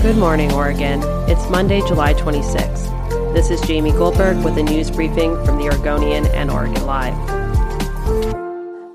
Good 0.00 0.16
morning, 0.16 0.52
Oregon. 0.52 1.02
It's 1.28 1.50
Monday, 1.50 1.80
July 1.80 2.14
26th. 2.14 3.34
This 3.34 3.50
is 3.50 3.60
Jamie 3.62 3.90
Goldberg 3.90 4.44
with 4.44 4.56
a 4.56 4.62
news 4.62 4.92
briefing 4.92 5.34
from 5.44 5.58
the 5.58 5.64
Oregonian 5.64 6.24
and 6.28 6.52
Oregon 6.52 6.86
Live. 6.86 7.16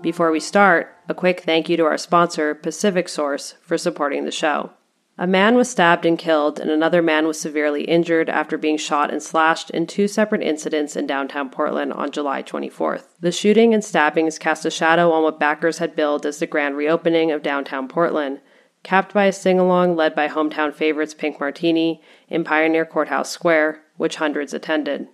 Before 0.00 0.30
we 0.30 0.38
start, 0.38 0.94
a 1.08 1.14
quick 1.14 1.40
thank 1.40 1.68
you 1.68 1.76
to 1.76 1.84
our 1.86 1.98
sponsor, 1.98 2.54
PacificSource, 2.54 3.54
for 3.62 3.76
supporting 3.76 4.24
the 4.24 4.30
show. 4.30 4.70
A 5.18 5.26
man 5.26 5.56
was 5.56 5.68
stabbed 5.68 6.06
and 6.06 6.16
killed, 6.16 6.60
and 6.60 6.70
another 6.70 7.02
man 7.02 7.26
was 7.26 7.40
severely 7.40 7.82
injured 7.82 8.30
after 8.30 8.56
being 8.56 8.78
shot 8.78 9.12
and 9.12 9.20
slashed 9.20 9.70
in 9.70 9.88
two 9.88 10.06
separate 10.06 10.42
incidents 10.42 10.94
in 10.94 11.08
downtown 11.08 11.50
Portland 11.50 11.92
on 11.92 12.12
July 12.12 12.44
24th. 12.44 13.08
The 13.18 13.32
shooting 13.32 13.74
and 13.74 13.84
stabbings 13.84 14.38
cast 14.38 14.64
a 14.64 14.70
shadow 14.70 15.10
on 15.10 15.24
what 15.24 15.40
backers 15.40 15.78
had 15.78 15.96
billed 15.96 16.24
as 16.24 16.38
the 16.38 16.46
grand 16.46 16.76
reopening 16.76 17.32
of 17.32 17.42
downtown 17.42 17.88
Portland 17.88 18.40
capped 18.82 19.14
by 19.14 19.26
a 19.26 19.32
sing 19.32 19.58
along 19.58 19.96
led 19.96 20.14
by 20.14 20.28
hometown 20.28 20.74
favorites 20.74 21.14
Pink 21.14 21.38
Martini 21.38 22.02
in 22.28 22.44
Pioneer 22.44 22.84
Courthouse 22.84 23.30
Square, 23.30 23.80
which 23.96 24.16
hundreds 24.16 24.52
attended. 24.52 25.08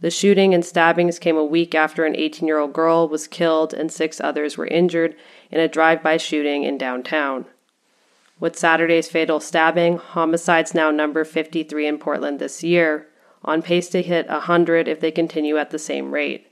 The 0.00 0.10
shooting 0.10 0.54
and 0.54 0.64
stabbings 0.64 1.18
came 1.18 1.36
a 1.36 1.44
week 1.44 1.74
after 1.74 2.04
an 2.04 2.14
18 2.14 2.46
year 2.46 2.58
old 2.58 2.72
girl 2.72 3.08
was 3.08 3.26
killed 3.26 3.74
and 3.74 3.90
six 3.90 4.20
others 4.20 4.56
were 4.56 4.66
injured 4.66 5.16
in 5.50 5.60
a 5.60 5.68
drive 5.68 6.02
by 6.02 6.16
shooting 6.16 6.62
in 6.62 6.78
downtown. 6.78 7.46
With 8.38 8.56
Saturday's 8.56 9.08
fatal 9.08 9.40
stabbing, 9.40 9.96
homicides 9.96 10.72
now 10.72 10.92
number 10.92 11.24
53 11.24 11.86
in 11.86 11.98
Portland 11.98 12.38
this 12.38 12.62
year, 12.62 13.08
on 13.44 13.62
pace 13.62 13.88
to 13.88 14.02
hit 14.02 14.28
100 14.28 14.86
if 14.86 15.00
they 15.00 15.10
continue 15.10 15.56
at 15.56 15.70
the 15.70 15.78
same 15.78 16.12
rate. 16.12 16.46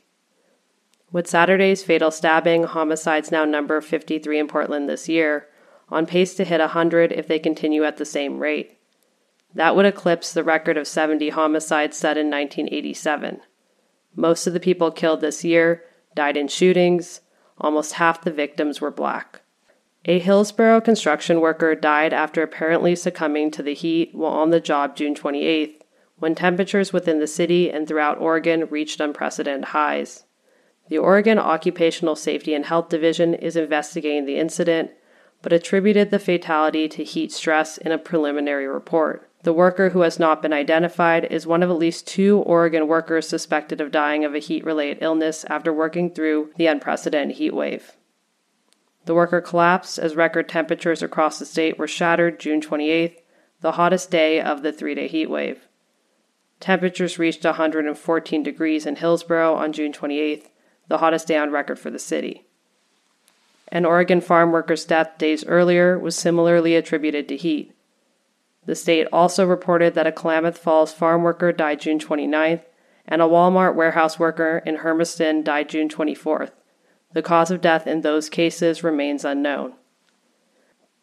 With 1.12 1.28
Saturday's 1.28 1.84
fatal 1.84 2.10
stabbing, 2.10 2.64
homicides 2.64 3.30
now 3.30 3.44
number 3.44 3.80
53 3.80 4.40
in 4.40 4.48
Portland 4.48 4.88
this 4.88 5.08
year, 5.08 5.46
on 5.88 6.06
pace 6.06 6.34
to 6.34 6.44
hit 6.44 6.60
100 6.60 7.12
if 7.12 7.26
they 7.26 7.38
continue 7.38 7.84
at 7.84 7.96
the 7.96 8.04
same 8.04 8.38
rate. 8.38 8.78
That 9.54 9.76
would 9.76 9.86
eclipse 9.86 10.32
the 10.32 10.44
record 10.44 10.76
of 10.76 10.86
70 10.86 11.30
homicides 11.30 11.96
set 11.96 12.18
in 12.18 12.26
1987. 12.26 13.40
Most 14.14 14.46
of 14.46 14.52
the 14.52 14.60
people 14.60 14.90
killed 14.90 15.20
this 15.20 15.44
year 15.44 15.84
died 16.14 16.36
in 16.36 16.48
shootings, 16.48 17.20
almost 17.58 17.94
half 17.94 18.22
the 18.22 18.32
victims 18.32 18.80
were 18.80 18.90
black. 18.90 19.42
A 20.06 20.18
Hillsboro 20.18 20.80
construction 20.80 21.40
worker 21.40 21.74
died 21.74 22.12
after 22.12 22.42
apparently 22.42 22.94
succumbing 22.94 23.50
to 23.52 23.62
the 23.62 23.74
heat 23.74 24.14
while 24.14 24.32
on 24.32 24.50
the 24.50 24.60
job 24.60 24.96
June 24.96 25.14
28th, 25.14 25.80
when 26.18 26.34
temperatures 26.34 26.92
within 26.92 27.18
the 27.18 27.26
city 27.26 27.70
and 27.70 27.86
throughout 27.86 28.18
Oregon 28.18 28.66
reached 28.70 29.00
unprecedented 29.00 29.66
highs. 29.66 30.24
The 30.88 30.98
Oregon 30.98 31.38
Occupational 31.38 32.16
Safety 32.16 32.54
and 32.54 32.64
Health 32.64 32.88
Division 32.88 33.34
is 33.34 33.56
investigating 33.56 34.24
the 34.24 34.38
incident 34.38 34.92
but 35.46 35.52
attributed 35.52 36.10
the 36.10 36.18
fatality 36.18 36.88
to 36.88 37.04
heat 37.04 37.30
stress 37.30 37.78
in 37.78 37.92
a 37.92 37.98
preliminary 37.98 38.66
report. 38.66 39.30
The 39.44 39.52
worker 39.52 39.90
who 39.90 40.00
has 40.00 40.18
not 40.18 40.42
been 40.42 40.52
identified 40.52 41.24
is 41.26 41.46
one 41.46 41.62
of 41.62 41.70
at 41.70 41.76
least 41.76 42.08
two 42.08 42.40
Oregon 42.40 42.88
workers 42.88 43.28
suspected 43.28 43.80
of 43.80 43.92
dying 43.92 44.24
of 44.24 44.34
a 44.34 44.40
heat 44.40 44.64
related 44.64 45.04
illness 45.04 45.44
after 45.48 45.72
working 45.72 46.10
through 46.10 46.50
the 46.56 46.66
unprecedented 46.66 47.36
heat 47.36 47.54
wave. 47.54 47.92
The 49.04 49.14
worker 49.14 49.40
collapsed 49.40 50.00
as 50.00 50.16
record 50.16 50.48
temperatures 50.48 51.00
across 51.00 51.38
the 51.38 51.46
state 51.46 51.78
were 51.78 51.86
shattered 51.86 52.40
June 52.40 52.60
28th, 52.60 53.18
the 53.60 53.70
hottest 53.70 54.10
day 54.10 54.40
of 54.40 54.62
the 54.62 54.72
three 54.72 54.96
day 54.96 55.06
heat 55.06 55.30
wave. 55.30 55.68
Temperatures 56.58 57.20
reached 57.20 57.44
114 57.44 58.42
degrees 58.42 58.84
in 58.84 58.96
Hillsboro 58.96 59.54
on 59.54 59.72
June 59.72 59.92
28th, 59.92 60.48
the 60.88 60.98
hottest 60.98 61.28
day 61.28 61.38
on 61.38 61.52
record 61.52 61.78
for 61.78 61.92
the 61.92 62.00
city. 62.00 62.46
An 63.68 63.84
Oregon 63.84 64.20
farm 64.20 64.52
worker's 64.52 64.84
death 64.84 65.18
days 65.18 65.44
earlier 65.46 65.98
was 65.98 66.16
similarly 66.16 66.76
attributed 66.76 67.28
to 67.28 67.36
heat. 67.36 67.72
The 68.66 68.74
state 68.74 69.06
also 69.12 69.46
reported 69.46 69.94
that 69.94 70.06
a 70.06 70.12
Klamath 70.12 70.58
Falls 70.58 70.92
farm 70.92 71.22
worker 71.22 71.52
died 71.52 71.80
June 71.80 71.98
29th 71.98 72.62
and 73.06 73.22
a 73.22 73.26
Walmart 73.26 73.74
warehouse 73.74 74.18
worker 74.18 74.62
in 74.66 74.76
Hermiston 74.76 75.44
died 75.44 75.68
June 75.68 75.88
24th. 75.88 76.50
The 77.12 77.22
cause 77.22 77.50
of 77.50 77.60
death 77.60 77.86
in 77.86 78.00
those 78.00 78.28
cases 78.28 78.82
remains 78.82 79.24
unknown. 79.24 79.74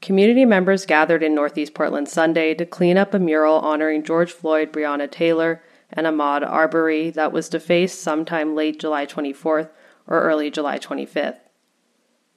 Community 0.01 0.43
members 0.43 0.85
gathered 0.85 1.23
in 1.23 1.33
Northeast 1.33 1.73
Portland 1.73 2.09
Sunday 2.09 2.53
to 2.55 2.65
clean 2.65 2.97
up 2.97 3.13
a 3.13 3.19
mural 3.19 3.59
honoring 3.59 4.03
George 4.03 4.33
Floyd, 4.33 4.73
Breonna 4.73 5.09
Taylor, 5.09 5.63
and 5.89 6.05
Ahmaud 6.05 6.45
Arbery 6.45 7.09
that 7.11 7.31
was 7.31 7.47
defaced 7.47 8.01
sometime 8.01 8.53
late 8.53 8.79
July 8.79 9.05
24th 9.05 9.69
or 10.05 10.21
early 10.21 10.51
July 10.51 10.77
25th. 10.77 11.37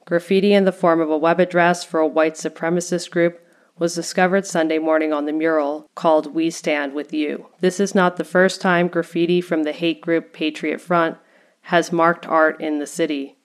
Graffiti 0.06 0.54
in 0.54 0.64
the 0.64 0.70
form 0.70 1.00
of 1.00 1.10
a 1.10 1.18
web 1.18 1.40
address 1.40 1.82
for 1.82 1.98
a 1.98 2.06
white 2.06 2.34
supremacist 2.34 3.10
group 3.10 3.44
was 3.76 3.96
discovered 3.96 4.46
Sunday 4.46 4.78
morning 4.78 5.12
on 5.12 5.26
the 5.26 5.32
mural 5.32 5.90
called 5.96 6.32
We 6.32 6.48
Stand 6.48 6.94
With 6.94 7.12
You. 7.12 7.48
This 7.58 7.80
is 7.80 7.92
not 7.92 8.16
the 8.16 8.22
first 8.22 8.60
time 8.60 8.86
graffiti 8.86 9.40
from 9.40 9.64
the 9.64 9.72
hate 9.72 10.00
group 10.00 10.32
Patriot 10.32 10.80
Front 10.80 11.18
has 11.62 11.90
marked 11.90 12.24
art 12.24 12.60
in 12.60 12.78
the 12.78 12.86
city. 12.86 13.36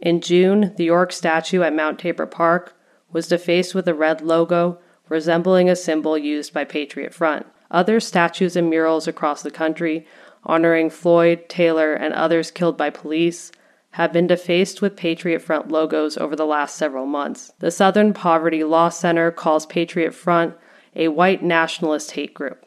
In 0.00 0.20
June, 0.20 0.72
the 0.76 0.84
York 0.84 1.10
statue 1.10 1.62
at 1.62 1.74
Mount 1.74 1.98
Tabor 1.98 2.26
Park 2.26 2.76
was 3.10 3.26
defaced 3.26 3.74
with 3.74 3.88
a 3.88 3.94
red 3.94 4.20
logo 4.20 4.78
resembling 5.08 5.68
a 5.68 5.74
symbol 5.74 6.16
used 6.16 6.54
by 6.54 6.64
Patriot 6.64 7.12
Front. 7.12 7.46
Other 7.68 7.98
statues 7.98 8.54
and 8.54 8.70
murals 8.70 9.08
across 9.08 9.42
the 9.42 9.50
country 9.50 10.06
honoring 10.44 10.88
Floyd, 10.88 11.48
Taylor, 11.48 11.94
and 11.94 12.14
others 12.14 12.52
killed 12.52 12.76
by 12.76 12.90
police 12.90 13.50
have 13.92 14.12
been 14.12 14.26
defaced 14.26 14.80
with 14.80 14.96
Patriot 14.96 15.40
Front 15.40 15.68
logos 15.68 16.16
over 16.16 16.36
the 16.36 16.46
last 16.46 16.76
several 16.76 17.06
months. 17.06 17.52
The 17.58 17.70
Southern 17.70 18.12
Poverty 18.12 18.62
Law 18.62 18.88
Center 18.88 19.30
calls 19.30 19.66
Patriot 19.66 20.12
Front 20.12 20.54
a 20.94 21.08
white 21.08 21.42
nationalist 21.42 22.12
hate 22.12 22.34
group. 22.34 22.66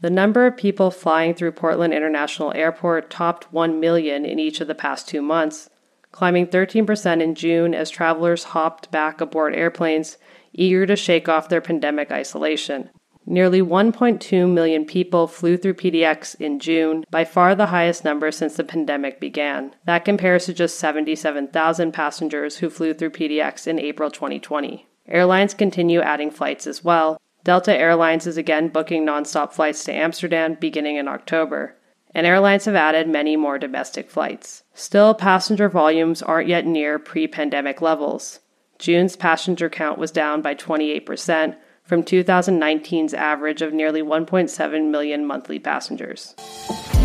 The 0.00 0.10
number 0.10 0.46
of 0.46 0.56
people 0.56 0.90
flying 0.90 1.34
through 1.34 1.52
Portland 1.52 1.94
International 1.94 2.52
Airport 2.54 3.08
topped 3.10 3.52
1 3.52 3.80
million 3.80 4.24
in 4.24 4.38
each 4.38 4.60
of 4.60 4.68
the 4.68 4.74
past 4.74 5.08
two 5.08 5.22
months, 5.22 5.70
climbing 6.12 6.48
13% 6.48 7.22
in 7.22 7.34
June 7.34 7.74
as 7.74 7.88
travelers 7.88 8.44
hopped 8.44 8.90
back 8.90 9.20
aboard 9.20 9.54
airplanes 9.54 10.18
eager 10.52 10.86
to 10.86 10.96
shake 10.96 11.28
off 11.28 11.48
their 11.48 11.60
pandemic 11.60 12.10
isolation. 12.10 12.90
Nearly 13.28 13.60
1.2 13.60 14.48
million 14.48 14.84
people 14.84 15.26
flew 15.26 15.56
through 15.56 15.74
PDX 15.74 16.40
in 16.40 16.60
June, 16.60 17.04
by 17.10 17.24
far 17.24 17.56
the 17.56 17.66
highest 17.66 18.04
number 18.04 18.30
since 18.30 18.54
the 18.54 18.62
pandemic 18.62 19.18
began. 19.18 19.74
That 19.84 20.04
compares 20.04 20.46
to 20.46 20.54
just 20.54 20.78
77,000 20.78 21.92
passengers 21.92 22.58
who 22.58 22.70
flew 22.70 22.94
through 22.94 23.10
PDX 23.10 23.66
in 23.66 23.80
April 23.80 24.12
2020. 24.12 24.86
Airlines 25.08 25.54
continue 25.54 26.00
adding 26.00 26.30
flights 26.30 26.68
as 26.68 26.84
well. 26.84 27.20
Delta 27.42 27.76
Airlines 27.76 28.28
is 28.28 28.36
again 28.36 28.68
booking 28.68 29.04
nonstop 29.04 29.52
flights 29.52 29.84
to 29.84 29.92
Amsterdam 29.92 30.56
beginning 30.60 30.96
in 30.96 31.08
October, 31.08 31.76
and 32.14 32.26
airlines 32.26 32.64
have 32.64 32.74
added 32.74 33.08
many 33.08 33.36
more 33.36 33.58
domestic 33.58 34.08
flights. 34.08 34.62
Still, 34.72 35.14
passenger 35.14 35.68
volumes 35.68 36.22
aren't 36.22 36.48
yet 36.48 36.64
near 36.64 36.98
pre 36.98 37.26
pandemic 37.26 37.82
levels. 37.82 38.40
June's 38.78 39.16
passenger 39.16 39.68
count 39.68 39.98
was 39.98 40.10
down 40.10 40.42
by 40.42 40.54
28%, 40.54 41.56
from 41.86 42.02
2019's 42.02 43.14
average 43.14 43.62
of 43.62 43.72
nearly 43.72 44.02
1.7 44.02 44.90
million 44.90 45.24
monthly 45.24 45.58
passengers. 45.58 46.34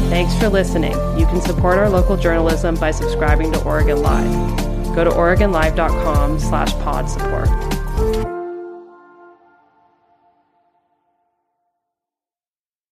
Thanks 0.10 0.38
for 0.38 0.50
listening. 0.50 0.94
You 1.18 1.26
can 1.28 1.40
support 1.40 1.78
our 1.78 1.90
local 1.90 2.18
journalism 2.18 2.76
by 2.76 2.92
subscribing 2.92 3.52
to 3.54 3.64
Oregon 3.64 4.02
Live. 4.02 4.96
Go 4.96 5.06
to 5.06 5.12
OregonLive.com 5.12 6.40
slash 6.40 6.74
pod 6.74 7.10
support. 7.10 7.81